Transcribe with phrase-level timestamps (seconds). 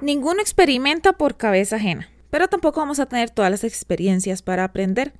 [0.00, 5.14] Ninguno experimenta por cabeza ajena, pero tampoco vamos a tener todas las experiencias para aprender.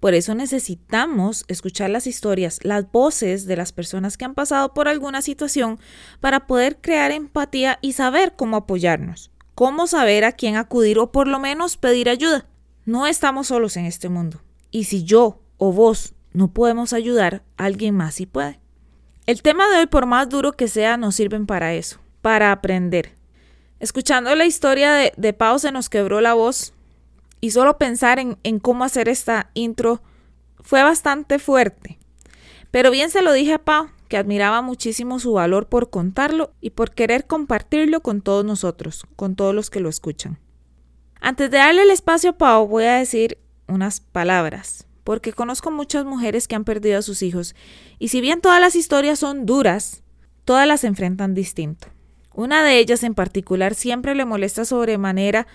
[0.00, 4.86] Por eso necesitamos escuchar las historias, las voces de las personas que han pasado por
[4.86, 5.78] alguna situación
[6.20, 11.26] para poder crear empatía y saber cómo apoyarnos, cómo saber a quién acudir o por
[11.26, 12.46] lo menos pedir ayuda.
[12.84, 14.40] No estamos solos en este mundo.
[14.70, 18.60] Y si yo o vos no podemos ayudar, alguien más sí puede.
[19.26, 23.17] El tema de hoy, por más duro que sea, nos sirven para eso, para aprender.
[23.80, 26.72] Escuchando la historia de, de Pau se nos quebró la voz
[27.40, 30.02] y solo pensar en, en cómo hacer esta intro
[30.60, 31.98] fue bastante fuerte.
[32.70, 36.70] Pero bien se lo dije a Pau, que admiraba muchísimo su valor por contarlo y
[36.70, 40.38] por querer compartirlo con todos nosotros, con todos los que lo escuchan.
[41.20, 46.04] Antes de darle el espacio a Pau, voy a decir unas palabras, porque conozco muchas
[46.04, 47.54] mujeres que han perdido a sus hijos,
[47.98, 50.02] y si bien todas las historias son duras,
[50.44, 51.88] todas las enfrentan distinto.
[52.38, 55.48] Una de ellas en particular siempre le molesta sobremanera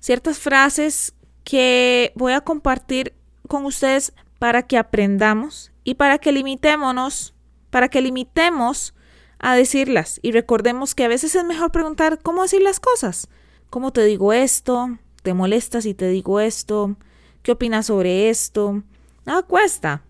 [0.00, 3.14] ciertas frases que voy a compartir
[3.46, 7.34] con ustedes para que aprendamos y para que limitémonos,
[7.70, 8.94] para que limitemos
[9.38, 13.28] a decirlas y recordemos que a veces es mejor preguntar cómo decir las cosas.
[13.70, 14.98] ¿Cómo te digo esto?
[15.22, 16.96] ¿Te molesta si te digo esto?
[17.44, 18.82] ¿Qué opinas sobre esto?
[19.24, 20.02] Nada cuesta.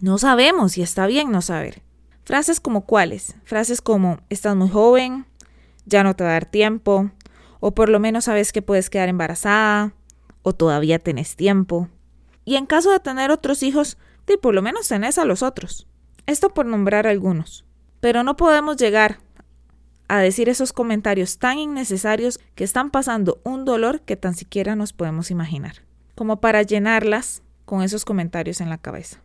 [0.00, 1.82] No sabemos y está bien no saber.
[2.24, 3.34] Frases como cuáles?
[3.42, 5.26] Frases como estás muy joven,
[5.86, 7.10] ya no te va a dar tiempo,
[7.60, 9.94] o por lo menos sabes que puedes quedar embarazada,
[10.42, 11.88] o todavía tenés tiempo.
[12.44, 13.98] Y en caso de tener otros hijos,
[14.40, 15.86] por lo menos tenés a los otros.
[16.26, 17.64] Esto por nombrar algunos.
[18.00, 19.18] Pero no podemos llegar
[20.08, 24.92] a decir esos comentarios tan innecesarios que están pasando un dolor que tan siquiera nos
[24.92, 29.22] podemos imaginar, como para llenarlas con esos comentarios en la cabeza.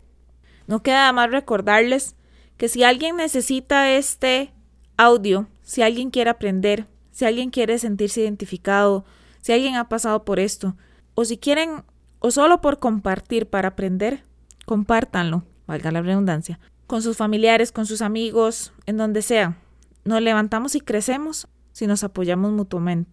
[0.68, 2.16] No queda más recordarles
[2.58, 4.54] que si alguien necesita este
[4.96, 9.04] audio, si alguien quiere aprender, si alguien quiere sentirse identificado,
[9.42, 10.78] si alguien ha pasado por esto,
[11.14, 11.84] o si quieren,
[12.20, 14.24] o solo por compartir para aprender,
[14.66, 19.58] compártanlo, valga la redundancia, con sus familiares, con sus amigos, en donde sea.
[20.06, 23.12] Nos levantamos y crecemos si nos apoyamos mutuamente.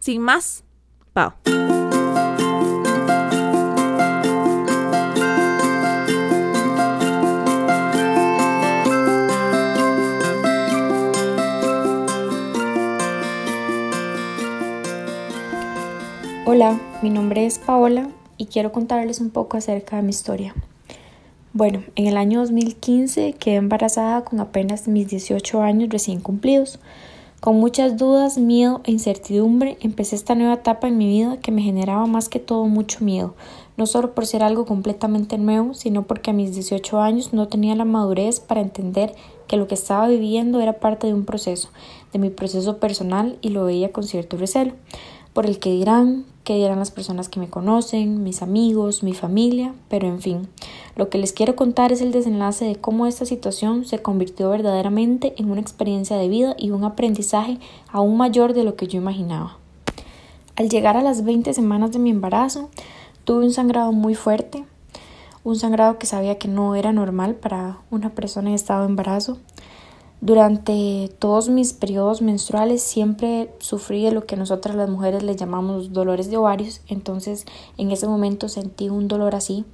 [0.00, 0.64] Sin más,
[1.12, 1.34] Pau.
[17.02, 18.08] Mi nombre es Paola
[18.38, 20.54] y quiero contarles un poco acerca de mi historia.
[21.52, 26.78] Bueno, en el año 2015 quedé embarazada con apenas mis 18 años recién cumplidos.
[27.40, 31.60] Con muchas dudas, miedo e incertidumbre empecé esta nueva etapa en mi vida que me
[31.60, 33.34] generaba más que todo mucho miedo,
[33.76, 37.74] no solo por ser algo completamente nuevo, sino porque a mis 18 años no tenía
[37.74, 39.12] la madurez para entender
[39.48, 41.70] que lo que estaba viviendo era parte de un proceso,
[42.12, 44.74] de mi proceso personal y lo veía con cierto recelo
[45.32, 49.74] por el que dirán, que dirán las personas que me conocen, mis amigos, mi familia,
[49.88, 50.48] pero en fin,
[50.96, 55.34] lo que les quiero contar es el desenlace de cómo esta situación se convirtió verdaderamente
[55.36, 57.58] en una experiencia de vida y un aprendizaje
[57.90, 59.56] aún mayor de lo que yo imaginaba.
[60.56, 62.68] Al llegar a las 20 semanas de mi embarazo,
[63.24, 64.64] tuve un sangrado muy fuerte,
[65.44, 69.38] un sangrado que sabía que no era normal para una persona en estado de embarazo.
[70.22, 76.30] Durante todos mis periodos menstruales siempre sufrí lo que nosotras las mujeres le llamamos dolores
[76.30, 77.44] de ovarios, entonces
[77.76, 79.64] en ese momento sentí un dolor así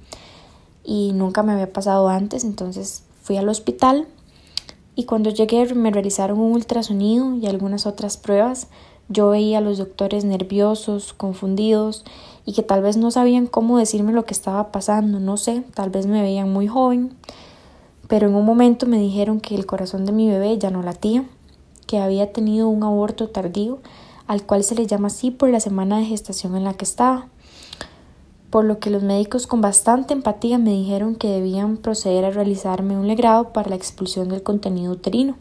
[0.83, 4.07] y nunca me había pasado antes, entonces fui al hospital
[4.95, 8.69] y cuando llegué me realizaron un ultrasonido y algunas otras pruebas.
[9.07, 12.05] Yo veía a los doctores nerviosos, confundidos
[12.45, 15.91] y que tal vez no sabían cómo decirme lo que estaba pasando, no sé, tal
[15.91, 17.15] vez me veían muy joven
[18.09, 21.25] pero en un momento me dijeron que el corazón de mi bebé ya no latía,
[21.85, 23.77] que había tenido un aborto tardío,
[24.25, 27.27] al cual se le llama así por la semana de gestación en la que estaba.
[28.49, 32.97] Por lo que los médicos con bastante empatía me dijeron que debían proceder a realizarme
[32.97, 35.35] un legrado para la expulsión del contenido uterino.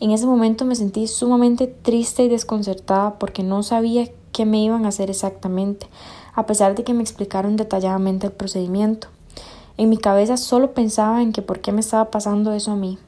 [0.00, 4.84] En ese momento me sentí sumamente triste y desconcertada porque no sabía qué me iban
[4.84, 5.86] a hacer exactamente,
[6.34, 9.13] a pesar de que me explicaron detalladamente el procedimiento.
[9.76, 12.98] En mi cabeza solo pensaba en que por qué me estaba pasando eso a mí.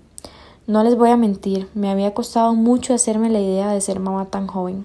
[0.67, 4.25] No les voy a mentir, me había costado mucho hacerme la idea de ser mamá
[4.25, 4.85] tan joven.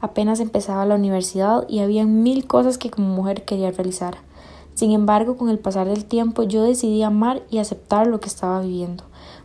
[0.00, 4.16] Apenas empezaba la universidad y había mil cosas que como mujer quería realizar.
[4.74, 8.60] Sin embargo, con el pasar del tiempo yo decidí amar y aceptar lo que estaba
[8.60, 9.04] viviendo.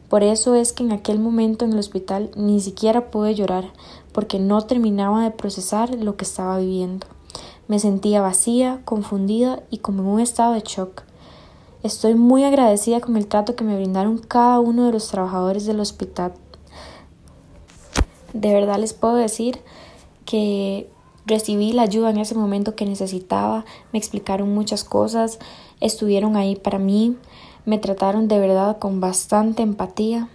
[0.10, 3.66] Por eso es que en aquel momento en el hospital ni siquiera pude llorar,
[4.12, 7.06] porque no terminaba de procesar lo que estaba viviendo.
[7.68, 11.04] Me sentía vacía, confundida y como en un estado de shock.
[11.86, 15.80] Estoy muy agradecida con el trato que me brindaron cada uno de los trabajadores del
[15.80, 16.34] hospital.
[18.34, 19.60] De verdad les puedo decir
[20.26, 20.90] que
[21.28, 25.40] Recibí la ayuda en ese momento que necesitaba, me explicaron muchas cosas,
[25.82, 27.18] estuvieron ahí para mí,
[27.66, 30.30] me trataron de verdad con bastante empatía.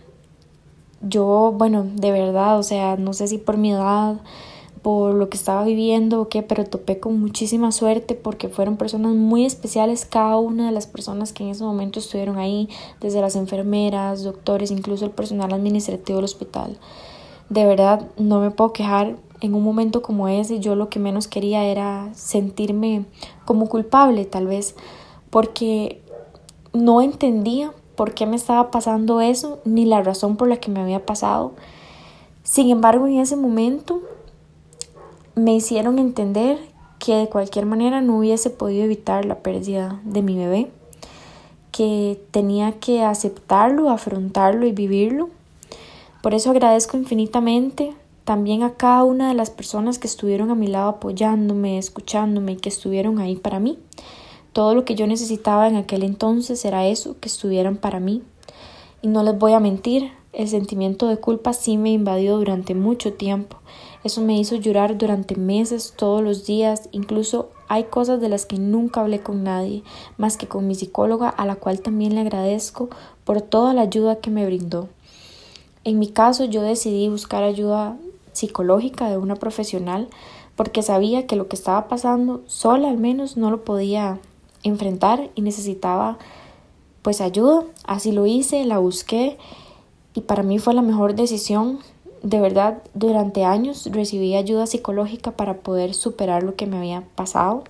[1.01, 4.17] Yo, bueno, de verdad, o sea, no sé si por mi edad,
[4.83, 9.15] por lo que estaba viviendo o qué, pero topé con muchísima suerte porque fueron personas
[9.15, 12.69] muy especiales cada una de las personas que en ese momento estuvieron ahí,
[13.01, 16.79] desde las enfermeras, doctores, incluso el personal administrativo del hospital.
[17.49, 21.29] De verdad, no me puedo quejar en un momento como ese yo lo que menos
[21.29, 23.05] quería era sentirme
[23.45, 24.75] como culpable tal vez
[25.31, 26.03] porque
[26.73, 30.81] no entendía por qué me estaba pasando eso ni la razón por la que me
[30.81, 31.53] había pasado.
[32.43, 34.03] Sin embargo, en ese momento
[35.41, 36.59] me hicieron entender
[36.99, 40.71] que de cualquier manera no hubiese podido evitar la pérdida de mi bebé,
[41.73, 45.31] que tenía que aceptarlo, afrontarlo y vivirlo.
[46.23, 47.95] Por eso agradezco infinitamente
[48.25, 52.57] también a cada una de las personas que estuvieron a mi lado apoyándome, escuchándome y
[52.57, 53.79] que estuvieron ahí para mí.
[54.53, 58.23] Todo lo que yo necesitaba en aquel entonces era eso, que estuvieran para mí.
[59.01, 63.15] Y no les voy a mentir, el sentimiento de culpa sí me invadió durante mucho
[63.15, 63.57] tiempo.
[64.03, 68.59] Eso me hizo llorar durante meses, todos los días, incluso hay cosas de las que
[68.59, 69.83] nunca hablé con nadie,
[70.17, 72.89] más que con mi psicóloga, a la cual también le agradezco
[73.25, 74.89] por toda la ayuda que me brindó.
[75.85, 77.97] En mi caso yo decidí buscar ayuda
[78.33, 80.09] psicológica de una profesional
[80.57, 84.19] porque sabía que lo que estaba pasando sola al menos no lo podía
[84.63, 86.19] enfrentar y necesitaba
[87.03, 87.65] pues ayuda.
[87.85, 89.39] Así lo hice, la busqué
[90.15, 91.79] y para mí fue la mejor decisión.
[92.23, 97.65] De verdad, durante años recibí ayuda psicológica para poder superar lo que me había pasado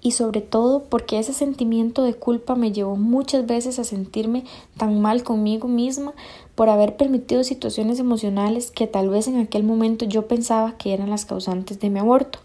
[0.00, 4.44] y sobre todo porque ese sentimiento de culpa me llevó muchas veces a sentirme
[4.76, 6.12] tan mal conmigo misma
[6.54, 11.10] por haber permitido situaciones emocionales que tal vez en aquel momento yo pensaba que eran
[11.10, 12.38] las causantes de mi aborto.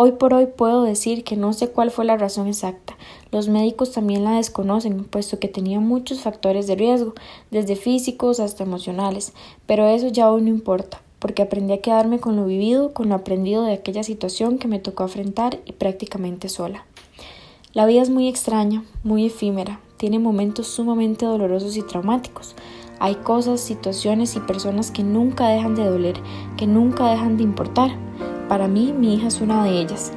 [0.00, 2.96] Hoy por hoy puedo decir que no sé cuál fue la razón exacta.
[3.32, 7.14] Los médicos también la desconocen, puesto que tenía muchos factores de riesgo,
[7.50, 9.32] desde físicos hasta emocionales,
[9.66, 13.16] pero eso ya hoy no importa porque aprendí a quedarme con lo vivido, con lo
[13.16, 16.86] aprendido de aquella situación que me tocó afrontar y prácticamente sola.
[17.72, 22.54] La vida es muy extraña, muy efímera, tiene momentos sumamente dolorosos y traumáticos.
[23.00, 26.20] Hay cosas, situaciones y personas que nunca dejan de doler,
[26.56, 27.90] que nunca dejan de importar.
[28.48, 30.12] Para mí, mi hija es una de ellas.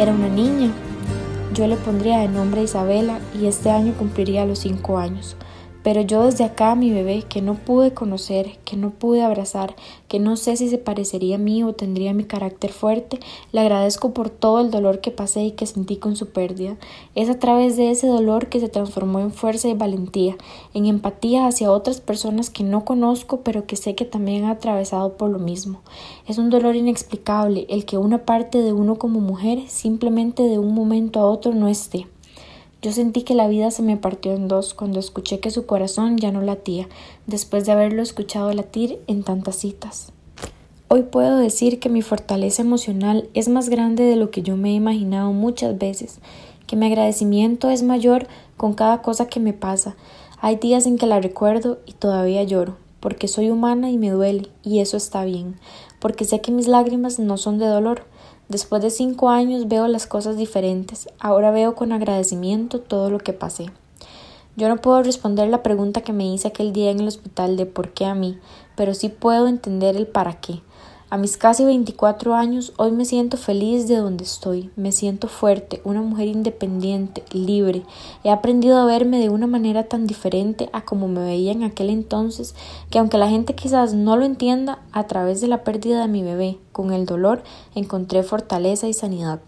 [0.00, 0.70] Era una niña.
[1.52, 5.36] Yo le pondría de nombre Isabela y este año cumpliría los cinco años.
[5.82, 9.74] Pero yo desde acá, mi bebé, que no pude conocer, que no pude abrazar,
[10.08, 13.18] que no sé si se parecería a mí o tendría mi carácter fuerte,
[13.52, 16.76] le agradezco por todo el dolor que pasé y que sentí con su pérdida.
[17.14, 20.36] Es a través de ese dolor que se transformó en fuerza y valentía,
[20.74, 25.16] en empatía hacia otras personas que no conozco, pero que sé que también han atravesado
[25.16, 25.80] por lo mismo.
[26.26, 30.74] Es un dolor inexplicable el que una parte de uno como mujer simplemente de un
[30.74, 32.06] momento a otro no esté.
[32.82, 36.16] Yo sentí que la vida se me partió en dos cuando escuché que su corazón
[36.16, 36.88] ya no latía,
[37.26, 40.12] después de haberlo escuchado latir en tantas citas.
[40.88, 44.70] Hoy puedo decir que mi fortaleza emocional es más grande de lo que yo me
[44.70, 46.20] he imaginado muchas veces,
[46.66, 49.94] que mi agradecimiento es mayor con cada cosa que me pasa.
[50.40, 54.48] Hay días en que la recuerdo y todavía lloro, porque soy humana y me duele,
[54.62, 55.56] y eso está bien,
[55.98, 58.04] porque sé que mis lágrimas no son de dolor,
[58.50, 61.08] Después de cinco años veo las cosas diferentes.
[61.20, 63.66] Ahora veo con agradecimiento todo lo que pasé.
[64.56, 67.66] Yo no puedo responder la pregunta que me hice aquel día en el hospital de
[67.66, 68.40] por qué a mí,
[68.74, 70.62] pero sí puedo entender el para qué.
[71.12, 75.80] A mis casi 24 años, hoy me siento feliz de donde estoy, me siento fuerte,
[75.82, 77.82] una mujer independiente, libre.
[78.22, 81.90] He aprendido a verme de una manera tan diferente a como me veía en aquel
[81.90, 82.54] entonces,
[82.90, 86.22] que aunque la gente quizás no lo entienda, a través de la pérdida de mi
[86.22, 87.42] bebé, con el dolor,
[87.74, 89.40] encontré fortaleza y sanidad.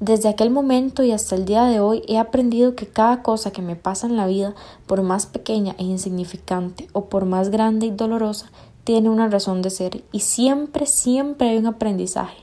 [0.00, 3.62] Desde aquel momento y hasta el día de hoy he aprendido que cada cosa que
[3.62, 4.54] me pasa en la vida,
[4.86, 8.52] por más pequeña e insignificante o por más grande y dolorosa,
[8.88, 12.38] tiene una razón de ser y siempre, siempre hay un aprendizaje.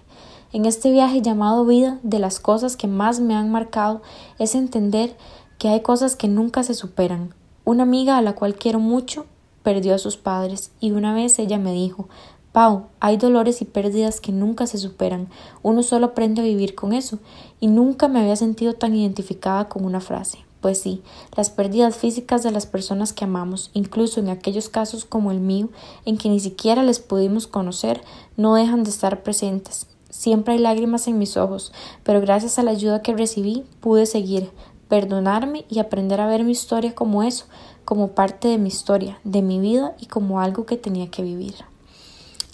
[0.54, 4.04] En este viaje llamado vida, de las cosas que más me han marcado
[4.38, 5.18] es entender
[5.58, 7.34] que hay cosas que nunca se superan.
[7.64, 9.26] Una amiga a la cual quiero mucho
[9.64, 12.10] perdió a sus padres y una vez ella me dijo
[12.52, 15.30] Pau, hay dolores y pérdidas que nunca se superan,
[15.64, 17.18] uno solo aprende a vivir con eso,
[17.60, 20.45] y nunca me había sentido tan identificada con una frase.
[20.66, 21.04] Pues sí,
[21.38, 25.70] las pérdidas físicas de las personas que amamos, incluso en aquellos casos como el mío,
[26.06, 28.02] en que ni siquiera les pudimos conocer,
[28.36, 29.86] no dejan de estar presentes.
[30.10, 34.50] Siempre hay lágrimas en mis ojos, pero gracias a la ayuda que recibí pude seguir,
[34.88, 37.46] perdonarme y aprender a ver mi historia como eso,
[37.86, 41.54] como parte de mi historia, de mi vida y como algo que tenía que vivir.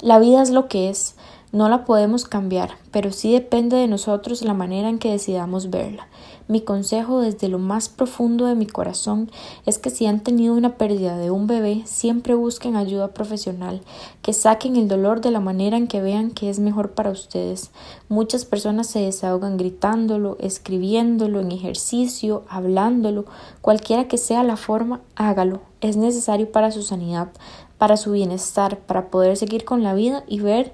[0.01, 1.15] La vida es lo que es,
[1.53, 6.10] no la podemos cambiar, pero sí depende de nosotros la manera en que decidamos verla.
[6.51, 9.31] Mi consejo desde lo más profundo de mi corazón
[9.65, 13.79] es que si han tenido una pérdida de un bebé, siempre busquen ayuda profesional,
[14.22, 17.72] que saquen el dolor de la manera en que vean que es mejor para ustedes.
[18.10, 23.24] Muchas personas se desahogan gritándolo, escribiéndolo en ejercicio, hablándolo,
[23.62, 25.62] cualquiera que sea la forma, hágalo.
[25.79, 27.29] Es necesario para su sanidad,
[27.77, 30.74] para su bienestar, para poder seguir con la vida y ver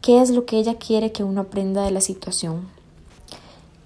[0.00, 2.77] qué es lo que ella quiere que uno aprenda de la situación.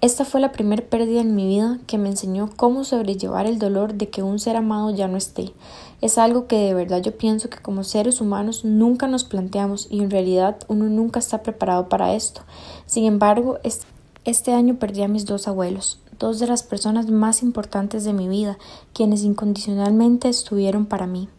[0.03, 3.93] Esta fue la primera pérdida en mi vida que me enseñó cómo sobrellevar el dolor
[3.93, 5.53] de que un ser amado ya no esté.
[6.01, 10.01] Es algo que de verdad yo pienso que como seres humanos nunca nos planteamos y
[10.01, 12.41] en realidad uno nunca está preparado para esto.
[12.85, 13.59] Sin embargo,
[14.25, 18.27] este año perdí a mis dos abuelos, dos de las personas más importantes de mi
[18.27, 18.57] vida,
[18.91, 21.29] quienes incondicionalmente estuvieron para mí.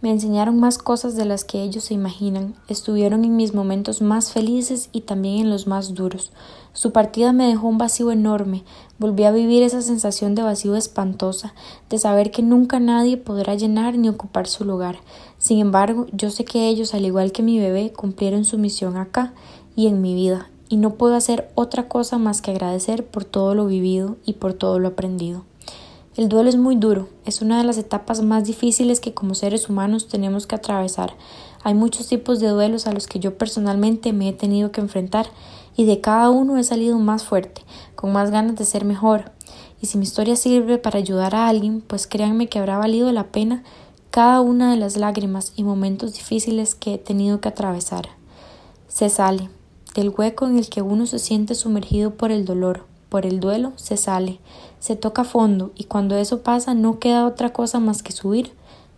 [0.00, 4.32] Me enseñaron más cosas de las que ellos se imaginan, estuvieron en mis momentos más
[4.32, 6.30] felices y también en los más duros.
[6.72, 8.62] Su partida me dejó un vacío enorme,
[9.00, 11.52] volví a vivir esa sensación de vacío espantosa,
[11.90, 15.00] de saber que nunca nadie podrá llenar ni ocupar su lugar.
[15.38, 19.34] Sin embargo, yo sé que ellos, al igual que mi bebé, cumplieron su misión acá
[19.74, 23.56] y en mi vida, y no puedo hacer otra cosa más que agradecer por todo
[23.56, 25.42] lo vivido y por todo lo aprendido.
[26.18, 29.68] El duelo es muy duro, es una de las etapas más difíciles que como seres
[29.68, 31.14] humanos tenemos que atravesar.
[31.62, 35.28] Hay muchos tipos de duelos a los que yo personalmente me he tenido que enfrentar
[35.76, 37.62] y de cada uno he salido más fuerte,
[37.94, 39.30] con más ganas de ser mejor.
[39.80, 43.28] Y si mi historia sirve para ayudar a alguien, pues créanme que habrá valido la
[43.28, 43.62] pena
[44.10, 48.08] cada una de las lágrimas y momentos difíciles que he tenido que atravesar.
[48.88, 49.50] Se sale
[49.94, 53.72] del hueco en el que uno se siente sumergido por el dolor, por el duelo,
[53.76, 54.40] se sale
[54.78, 58.52] se toca fondo y cuando eso pasa no queda otra cosa más que subir,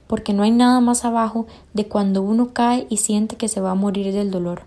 [0.06, 3.70] porque no hay nada más abajo de cuando uno cae y siente que se va
[3.70, 4.62] a morir del dolor.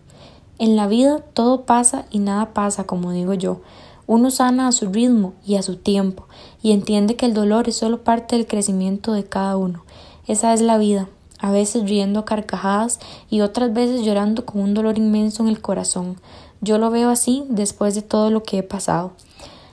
[0.60, 3.62] En la vida todo pasa y nada pasa, como digo yo.
[4.06, 6.26] Uno sana a su ritmo y a su tiempo
[6.62, 9.84] y entiende que el dolor es solo parte del crecimiento de cada uno.
[10.28, 11.08] Esa es la vida,
[11.40, 15.62] a veces riendo a carcajadas y otras veces llorando con un dolor inmenso en el
[15.62, 16.18] corazón.
[16.64, 19.12] Yo lo veo así después de todo lo que he pasado.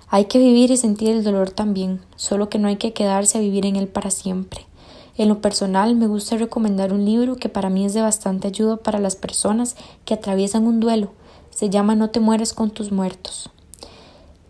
[0.08, 3.40] Hay que vivir y sentir el dolor también, solo que no hay que quedarse a
[3.40, 4.66] vivir en él para siempre.
[5.16, 8.76] En lo personal me gusta recomendar un libro que para mí es de bastante ayuda
[8.76, 11.12] para las personas que atraviesan un duelo.
[11.50, 13.50] Se llama No te mueres con tus muertos.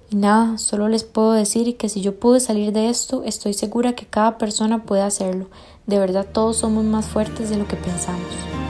[0.09, 3.95] Y nada, solo les puedo decir que si yo pude salir de esto, estoy segura
[3.95, 5.49] que cada persona puede hacerlo.
[5.87, 8.70] De verdad todos somos más fuertes de lo que pensamos.